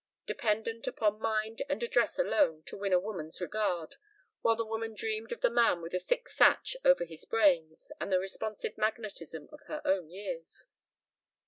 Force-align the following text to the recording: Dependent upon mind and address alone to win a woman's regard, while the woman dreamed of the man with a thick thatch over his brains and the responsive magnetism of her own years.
Dependent 0.25 0.87
upon 0.87 1.19
mind 1.21 1.61
and 1.69 1.83
address 1.83 2.17
alone 2.17 2.63
to 2.63 2.75
win 2.75 2.91
a 2.91 2.99
woman's 2.99 3.39
regard, 3.39 3.97
while 4.41 4.55
the 4.55 4.65
woman 4.65 4.95
dreamed 4.95 5.31
of 5.31 5.41
the 5.41 5.49
man 5.51 5.79
with 5.79 5.93
a 5.93 5.99
thick 5.99 6.27
thatch 6.27 6.75
over 6.83 7.05
his 7.05 7.23
brains 7.23 7.91
and 7.99 8.11
the 8.11 8.17
responsive 8.17 8.79
magnetism 8.79 9.47
of 9.51 9.59
her 9.67 9.79
own 9.85 10.09
years. 10.09 10.65